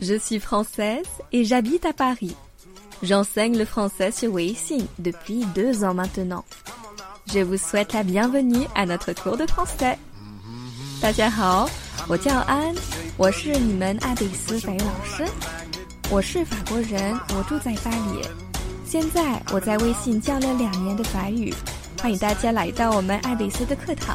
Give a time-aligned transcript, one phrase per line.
[0.00, 2.36] Je suis française et j'habite à Paris.
[3.02, 6.44] J'enseigne le français sur Weixin depuis deux ans maintenant.
[7.32, 9.96] Je vous souhaite la bienvenue à notre cours de français.
[11.00, 11.68] 大家好，
[12.08, 12.74] 我叫安，
[13.16, 15.24] 我是你们爱贝斯法语老师。
[16.10, 18.26] 我是法国人，我住在巴黎。
[18.86, 21.52] 现在我在微信教了两年的法语，
[22.00, 24.14] 欢迎大家来到我们爱贝斯的课堂。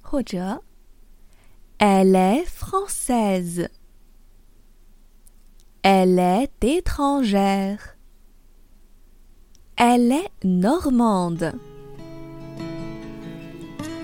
[0.02, 0.62] 或者
[1.78, 3.68] Elle est française.
[5.82, 7.96] Elle est étrangère.
[9.76, 11.52] Elle est normande.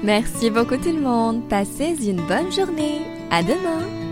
[0.05, 1.49] Merci beaucoup tout le monde.
[1.49, 3.01] Passez une bonne journée.
[3.31, 4.04] À demain.